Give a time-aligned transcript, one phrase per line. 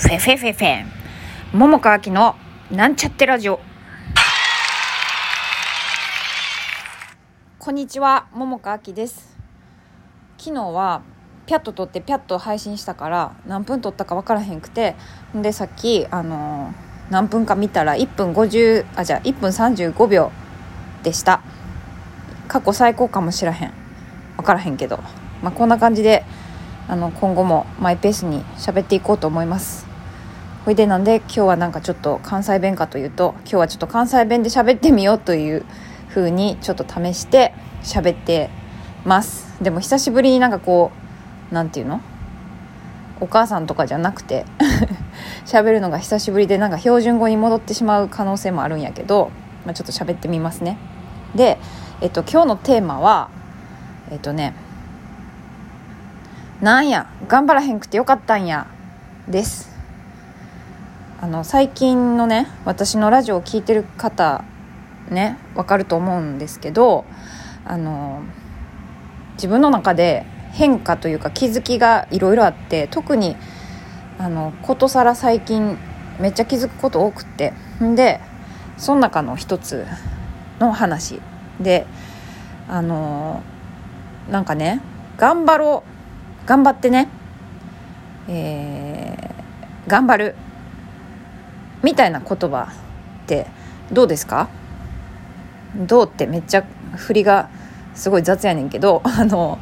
[0.00, 0.84] フェフェフェフェ
[1.52, 2.34] 桃川きの
[2.70, 3.60] なんちゃってラジオ。
[7.58, 9.36] こんにちは桃川きです。
[10.38, 11.02] 昨日は
[11.44, 14.96] ピャッと撮ってピャッと配信したから何分撮ったか分からへんくて
[15.34, 20.32] でさっきあのー、何分か見たら1分50あじゃあ1分35秒
[21.02, 21.42] でした。
[22.48, 23.72] 過去最高かもしらへん。
[24.38, 24.98] 分からへんけど。
[25.42, 26.24] まあこんな感じで
[26.88, 29.89] あの今後もマイペースに喋っていこうと思います。
[30.64, 35.64] ほいでなんで今日はなんかちょっと関西弁かというと今日はちょっと関西弁で喋ってみようという
[36.10, 38.50] 風にちょっと試して喋って
[39.06, 39.62] ます。
[39.62, 40.92] でも久しぶりになんかこ
[41.50, 42.02] う何て言うの？
[43.20, 44.44] お母さんとかじゃなくて
[45.46, 49.30] 喋るのが久しぶりでなんか標準語に戻ってしまう可能性もあるんやけど、
[49.64, 50.76] まあ、ちょっと喋ってみますね。
[51.34, 51.58] で、
[52.02, 53.30] えっと、今日のテーマは
[54.10, 54.54] えっとね
[56.60, 58.66] なんや頑張らへんくてよかったんや
[59.26, 59.69] です。
[61.22, 64.42] あの最近のね私のラジオを聴いてる方
[65.10, 67.04] ねわかると思うんですけど
[67.66, 68.22] あの
[69.34, 73.36] 自分の中で変化というか気づきがいろいろあって特に
[74.18, 75.76] あのことさら最近
[76.20, 78.18] めっちゃ気づくこと多くってで
[78.78, 79.84] その中の一つ
[80.58, 81.20] の話
[81.60, 81.84] で
[82.66, 83.42] あの
[84.30, 84.80] なんかね
[85.18, 85.84] 頑張ろ
[86.46, 87.08] う頑張ってね、
[88.26, 90.34] えー、頑張る
[91.82, 92.68] みたいな言葉
[93.24, 93.46] って
[93.92, 94.48] どうですか？
[95.76, 96.64] どうってめっちゃ
[96.96, 97.48] 振りが
[97.94, 99.58] すごい雑やねんけど あの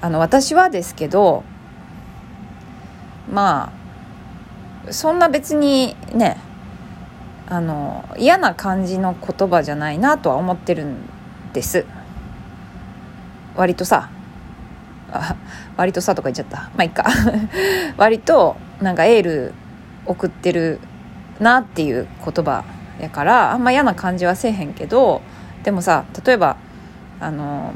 [0.00, 1.42] あの私はですけど
[3.32, 3.72] ま
[4.86, 6.38] あそんな別にね
[7.48, 10.96] あの嫌な感じの言葉じゃないなとは思ってるん
[11.52, 11.86] です。
[13.56, 14.10] 割とさ
[15.10, 15.34] あ
[15.76, 16.70] 割とさとか言っちゃった。
[16.76, 17.04] まあいっか。
[17.96, 19.54] 割となんかエール
[20.04, 20.78] 送ってる
[21.40, 22.64] なっていう言葉
[23.00, 25.22] やからあんま嫌な感じはせえへんけど
[25.62, 26.56] でもさ例えば
[27.20, 27.74] あの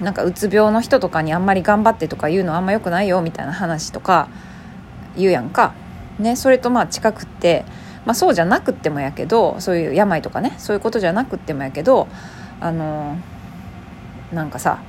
[0.00, 4.28] なんかうつ病の人とかにあんまり頑張ってとか言うのあんまよくないよみたいな話とか
[5.16, 5.74] 言うやんか、
[6.18, 7.64] ね、それとまあ近くって、
[8.04, 12.08] まあ、そうじゃなくってもやけどそういう病とかねそういうことじゃなくってもやけど
[12.60, 13.16] あの
[14.32, 14.82] なんかさ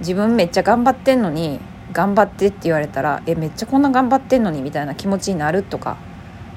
[0.00, 1.60] 自分めっちゃ頑張ってんのに
[1.92, 5.96] 頑張ってって言われたらえめっちゃこんな頑張ってんのにみたいな気持ちになるとか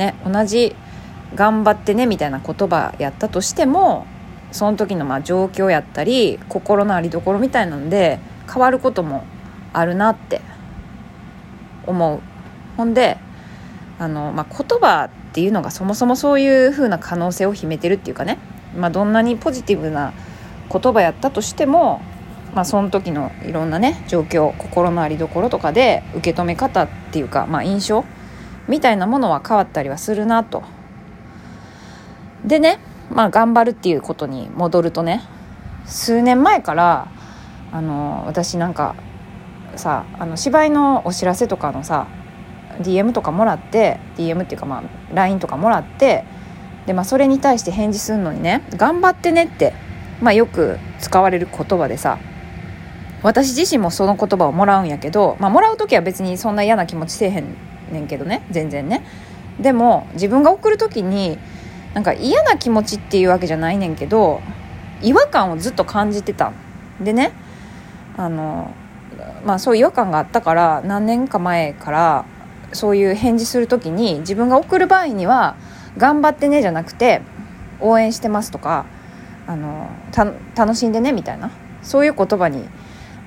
[0.00, 0.74] ね同じ
[1.34, 4.06] 頑張ってねみたいな言葉やったとしても
[4.50, 8.18] その時のまあ状況やったり心の在り所みたいなんで
[8.52, 9.24] 変わることも
[9.72, 10.40] あるなって
[11.86, 12.20] 思う。
[12.76, 13.18] ほんで
[13.98, 18.38] あの、まあ、言葉っていうのがそもそもそういう風な可能性を秘めてるっていうかね、
[18.76, 20.14] まあ、どんなにポジティブな
[20.72, 22.00] 言葉やったとしても
[22.54, 28.04] まあ、その時のいろんなね状況心の在り所とかで受け止め方っていうか、まあ、印象
[28.70, 30.62] みたいなものは変わったりはするなと。
[32.44, 32.78] でね、
[33.10, 35.22] まあ、頑張るっていうことに戻るとね
[35.84, 37.08] 数年前から
[37.72, 38.94] あの私なんか
[39.76, 42.06] さあの芝居のお知らせとかのさ
[42.80, 46.24] DM とかもらって DM っていうかまあ LINE とかもらって
[46.86, 49.74] で、まあ、それに対して返事するのにね「頑張ってね」って、
[50.22, 52.18] まあ、よく使われる言葉でさ
[53.22, 57.54] 私自身もその言葉をもらうんやけど、まあ、もらう時は別にそんな嫌な気持ちせえへん
[57.90, 59.04] ねんけどね全然ね。
[59.60, 61.38] でも自分が送る時に
[61.94, 64.40] なんか嫌な気持ちっていうわけじゃないねんけど
[65.02, 66.52] 違和感をずっと感じてた。
[67.00, 67.32] でね
[68.16, 68.74] あの
[69.44, 72.24] まあそういう違和感があったから何年か前から
[72.72, 75.56] そういう返事する時に自分が送る場合には
[75.96, 77.22] 「頑張ってね」じゃなくて
[77.80, 78.86] 「応援してます」とか
[79.46, 79.88] あの
[80.54, 81.50] 楽しんでねみたいな
[81.82, 82.68] そういう言葉に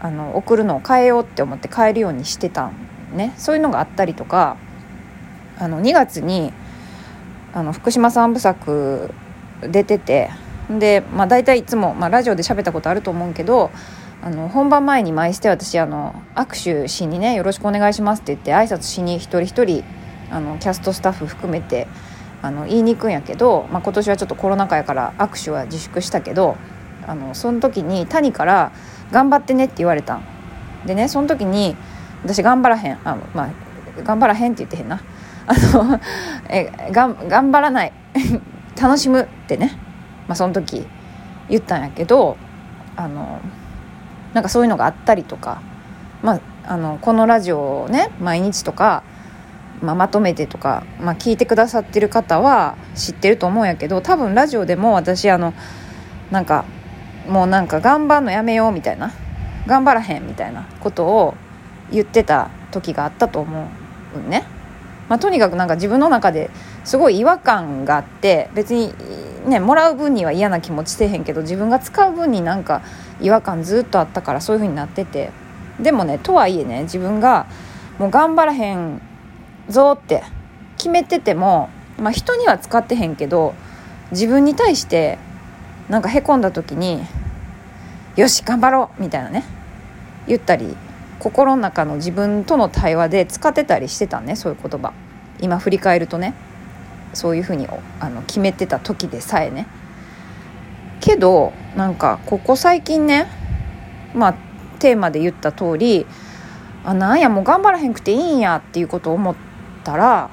[0.00, 2.72] あの送るのを変えようって思って変えるようにしてたん
[3.12, 4.56] ねそういうのがあったりとか
[5.58, 6.52] あの2月に
[7.52, 9.12] あの福島三部作
[9.60, 10.30] 出てて
[10.70, 13.70] で、まあ、大体いつも、まあ、ラジオで喋ったことあると思うけど
[14.22, 19.84] あの本番前に毎して私あの握手しにね「よろしくお願いします」って言って挨拶しに一人一人
[20.30, 21.88] あのキャストスタッフ含めて
[22.40, 26.56] あの言いに行くんやけど、まあ、今年はちょっとコロナ禍やから握手は自粛したけど
[27.06, 28.72] あのその時に谷から
[29.12, 30.22] 「頑張ってねって言われたん。
[30.86, 31.76] でねその時に
[32.22, 32.98] 私頑張らへん。
[33.04, 33.50] あまあ
[34.02, 35.00] 頑張らへんって言ってへんな。
[35.46, 36.00] あの
[36.48, 37.92] えがん頑張らない。
[38.80, 39.72] 楽しむってね、
[40.28, 40.86] まあ、その時
[41.48, 42.36] 言ったんやけど
[42.96, 43.40] あの
[44.32, 45.60] なんかそういうのがあったりとか、
[46.22, 49.02] まあ、あのこのラジオをね毎日とか、
[49.82, 55.52] まあ、まとめてとか、まあ、聞いてくださってる方は知ってると思うんやけど多分ラジオでも私あの
[56.30, 56.64] なんか
[57.28, 59.12] もうなんか頑張んのやめようみたいな
[59.66, 61.34] 頑張らへんみたいなことを
[61.92, 63.68] 言ってた時があったと思
[64.16, 64.44] うね、
[65.08, 66.50] まあ、とにかくなんか自分の中で
[66.84, 68.92] すごい違和感があって別に
[69.46, 72.82] ねもらう分には嫌な気持ちせえへんけど自分が使う分になんか
[73.20, 75.30] 違和感ずっとあったからそういう風になってて
[75.80, 77.46] でもねとはいえね自分が
[77.98, 79.00] もう頑張らへん
[79.68, 80.22] ぞって
[80.76, 83.54] 決めてても、まあ、人には使ってへんけど
[84.10, 85.18] 自分に対して
[85.88, 87.02] なんかへこんだ時に
[88.16, 89.44] 「よし頑張ろう!」みたいなね
[90.26, 90.76] 言ったり
[91.22, 94.92] 心の中の自分との対話で使ってたりしてたねそういう言葉。
[95.40, 96.34] 今振り返るとね。
[97.14, 97.68] そういうふうに
[98.00, 99.68] あの決めてた時でさえね。
[101.00, 103.28] けどなんかここ最近ね
[104.14, 104.34] まあ
[104.80, 106.06] テーマで言った通り
[106.84, 109.36] あなんやもう頑張らへんくていいんやっていうことを思っ
[109.84, 110.30] たら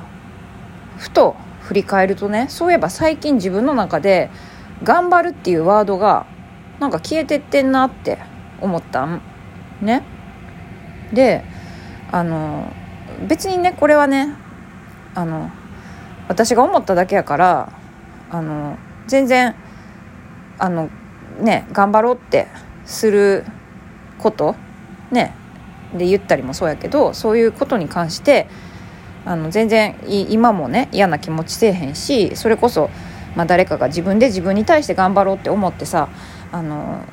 [0.98, 4.32] ふと振り返るとねそういえば最近自分の中で
[4.84, 6.26] 「頑張る」っていうワードが
[6.80, 8.20] なんか消えてってんなって
[8.62, 9.22] 思ったん
[9.82, 10.04] ね。
[11.14, 11.44] で
[12.12, 12.72] あの
[13.28, 14.36] 別にねこれはね
[15.16, 15.52] あの
[16.28, 17.74] 私が思っただけやから
[18.30, 18.78] あの
[19.08, 19.56] 全然
[20.58, 20.90] あの
[21.40, 22.48] ね頑張ろうって
[22.86, 23.46] する
[24.20, 24.56] こと
[25.12, 25.34] ね
[25.98, 28.48] で言ったりもそうやけどそういうことに関して
[29.26, 32.90] あの全然今もね嫌な気持ちせえへんしそれこそ、
[33.36, 36.10] まあ、誰かが自分で自分に対して頑張ろうって思ってさ
[36.52, 37.04] あの、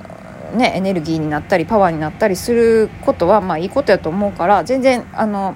[0.54, 5.54] ね、エネルギーになったりパワーになったりすることはまあいいことやと思うから全然あの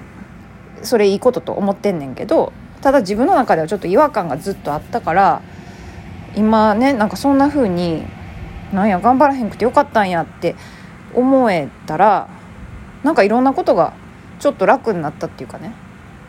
[0.82, 5.42] それいいことと思ってんねんけどただ自分の中ではちょっと違和感がずっとあったから
[6.36, 8.04] 今ねなんかそんな風に
[8.72, 10.54] なんや頑張らへんくてよかったんやって
[11.14, 12.28] 思えたら
[13.02, 13.94] なんかいろんなことが
[14.38, 15.72] ちょっと楽になったっていうかね。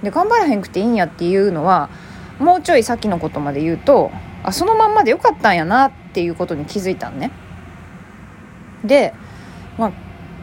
[0.04, 1.90] で頑張らへんくていいんやっていうのは
[2.40, 4.12] もうちょい先のことまで言うと
[4.44, 7.32] あそのまんまでよかったんやなっていうことに気づいたんね。
[8.84, 9.14] で
[9.78, 9.92] まあ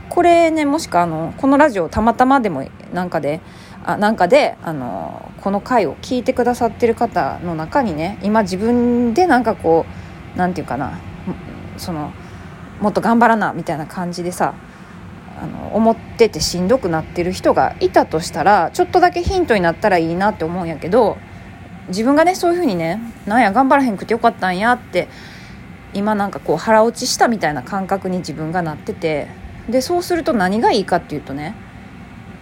[0.09, 3.41] これねもしかあのこのラジオたまたまでもなんかで
[3.85, 9.87] あなんかであのこの回を聞いてくださってる方の中にね今自分でなんかこ
[10.35, 10.99] う何て言うかな
[11.77, 12.13] その
[12.81, 14.55] もっと頑張らなみたいな感じでさ
[15.41, 21.17] あの思っててしんどくなってる人がいたとしたらちょっとだけヒントになったらいいなって思うんやけど
[21.89, 25.09] 自分がねそういう風にねなんや頑張らへんくてよかったんやって
[25.95, 29.29] 今なんかこう腹落ちしたみたいな感覚に自分がなってて
[29.69, 31.55] でそうすると何がいいかっていうとね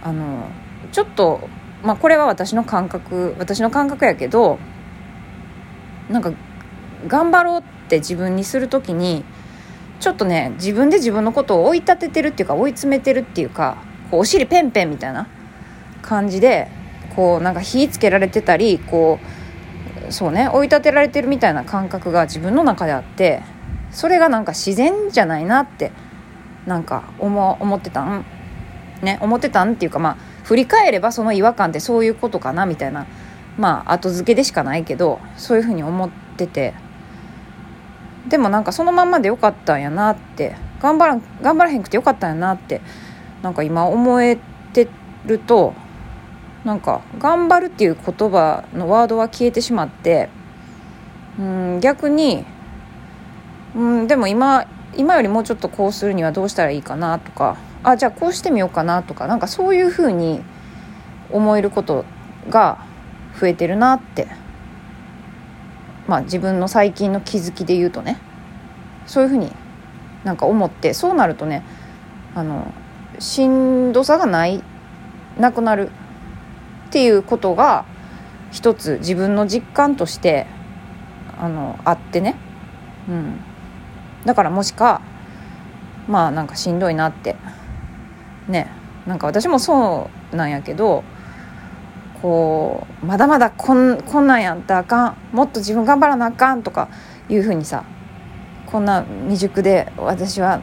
[0.03, 0.49] あの
[0.93, 1.49] ちょっと
[1.83, 4.59] まあこれは私の感覚私の感覚やけど
[6.09, 6.33] なんか
[7.07, 9.25] 頑張ろうって自分にする時に
[10.01, 13.79] ちょっとね自分で自分のことを追い立ててるっていうか追い詰めてるっていうか
[14.11, 15.29] こうお尻ペンペンみたいな
[16.03, 16.69] 感じで
[17.15, 19.36] こうなんか火つけられてたりこう
[20.11, 20.49] そうね。
[20.49, 23.43] 追い立てられてるみたいな感覚が自分の中であって
[23.91, 25.93] それがなんか自然じゃないなって
[26.67, 28.25] なんか思思ってたん？
[29.03, 33.06] ね思ってたんっていうかまあ振り返ればその違和感ってそういうことかなみたいな
[33.56, 36.75] まあ後付けでしかないけどそういうふうに思ってて。
[38.29, 40.56] でもなんかそのまんまでよかったんやなって。
[40.79, 42.82] 頑張ら頑張らへんくてよかったんやなって
[43.43, 44.37] なんか今思え
[44.75, 44.88] て
[45.25, 45.73] ると
[46.67, 50.29] なんか「頑張る」っていう言葉のワードは消えてしまって
[51.39, 52.45] うん逆に
[53.75, 54.67] うんでも今
[54.97, 60.43] 今よりもうちょっとこうするにはどうしたらいいかなとかあじゃあこうしてみようかなとかなんかそういうふうに
[61.31, 62.05] 思えること
[62.51, 62.79] が
[63.41, 64.27] 増えてるなって
[66.09, 68.19] まあ自分の最近の気づきで言うとね。
[69.07, 69.52] そういうふうに
[70.25, 71.62] なんか思ってそうなるとね
[72.35, 72.73] あの
[73.21, 74.62] しんどさがない
[75.38, 75.90] なくなる。
[76.87, 77.85] っていうことが
[78.50, 80.47] 一つ自分の実感として
[81.38, 82.37] あのあってね、
[83.09, 83.40] うん、
[84.25, 85.02] だからもしか
[86.09, 87.37] まあなんかしんどいなって。
[88.49, 88.71] ね。
[89.07, 91.05] なんか私もそうなんやけど
[92.21, 95.16] こうまだまだこんこんなんやったらあかん。
[95.33, 96.88] もっと自分頑張らなあかんとか
[97.28, 97.85] いうふうにさ
[98.66, 100.61] こんな未熟で私は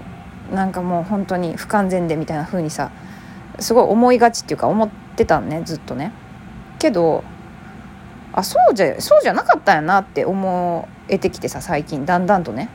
[0.51, 2.92] なんかもう本当に不完全でみたいな風にさ
[3.60, 6.12] すごい思いがちっていうか思ってってたんねずっとね。
[6.79, 7.24] けど
[8.34, 12.70] あそうじゃそうじゃなかったんやなって思えてきてさ最近だんだんとね。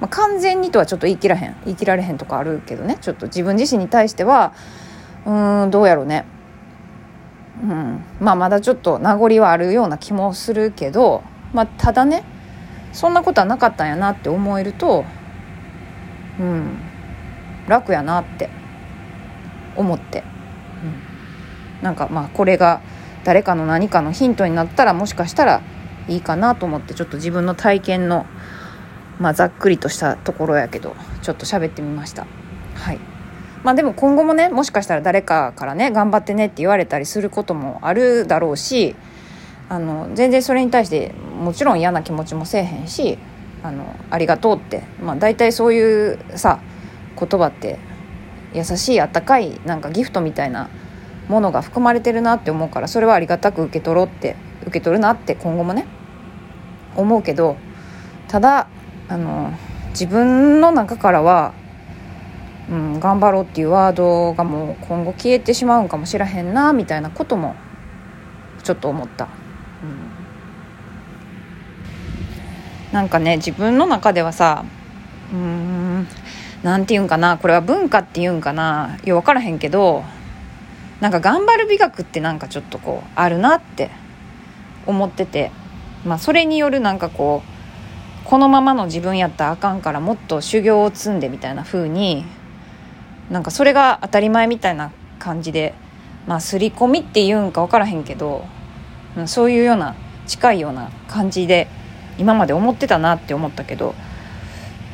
[0.00, 2.98] まあ、完全にとはちょっと言い切らへん言い切られへんとかあるけどね。
[3.00, 4.52] ちょっと自分自身に対しては
[5.26, 6.24] うんどうやろうね。
[7.62, 8.04] うん。
[8.20, 11.22] まあまだちょっと名残はあるような気もするけど
[11.52, 12.24] まあただね
[12.92, 15.04] そんなことはなかったんやなって思えると
[16.40, 16.78] うん。
[17.68, 18.50] 楽やなって
[19.76, 20.24] 思って、
[21.82, 22.80] なんかまあこれが
[23.24, 25.62] 誰かの何かのヒントになったらもしかしたら
[26.08, 28.26] いいかなと思ってちょっと自分の体験の
[29.20, 32.26] まあ、ざっくりとしたところやけどちょっと喋ってみました。
[32.74, 32.98] はい。
[33.62, 38.96] まあでも今後もねもしかしたら誰かからね頑張ってねって言われたりすることもあるだろうし
[39.68, 43.18] あの全然それに対してもちろん嫌な気持ちもせえへんし
[43.62, 46.60] あのありがとうって、まあ、大体そういうさ
[47.18, 47.78] 言葉って
[48.54, 50.70] 優しいあったかいなんかギフトみたいな
[51.30, 55.86] ものが含まれてるなって思うからそれはありがたく受け取ろうって受け取るなって今後もね
[56.96, 57.56] 思うけど
[58.26, 58.68] ただ
[59.08, 59.52] あの
[59.90, 61.54] 自分の中からは、
[62.68, 67.54] うん、頑張ろうっていうワードがもう今後消えてしまうんかもしらへんなみたいなことも
[68.64, 69.28] ちょっと思った。
[72.88, 74.64] うん、なんかね自分の中ではさ
[75.32, 76.06] うん
[76.62, 80.04] なんて言うんかなこれは文化って言うんかなよ分からへんけど
[81.00, 83.90] なんか頑張る美学ってなんかちょっとこうあるなって
[84.86, 85.50] 思ってて
[86.04, 92.24] まあそれによるなんかこうこのままの自分やったらあかんからもっと修行を積んでみたいな風に
[93.30, 95.74] なんかそれが当たり前みたいな感じで
[96.26, 98.44] まあ刷り込みって言うんか分からへんけど
[99.26, 99.94] そういうような
[100.26, 101.68] 近いような感じで
[102.18, 103.94] 今まで思ってたなって思ったけど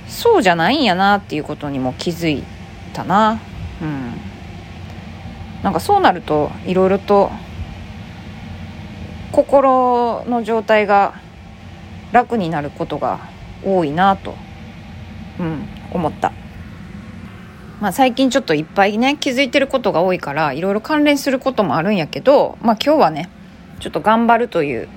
[0.09, 2.45] そうじゃないんやなっていうことにも気づい
[2.93, 3.41] たな。
[3.83, 4.36] うん。
[5.63, 7.31] なんかそうなるといろいろと
[9.33, 11.21] 心の状態が
[12.13, 13.29] 楽になることが
[13.65, 14.35] 多いなと、
[15.39, 16.33] うん、思った。
[17.81, 23.29] まあ、最近ちょっといっぱいね気づいてることが多いからいろいろ関連することもあるんやけど、まあ、今日はね
[23.81, 24.89] ちょっと頑張るという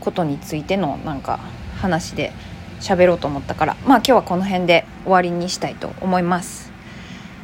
[0.00, 1.38] ことについてのなんか
[1.76, 2.32] 話で
[2.80, 6.72] 喋ろうと思ったからまあ今日はこの辺で終わりにしたいと思います。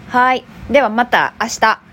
[0.09, 0.45] はい。
[0.69, 1.90] ではまた明日。